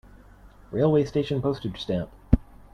[0.71, 2.09] Railway station Postage stamp.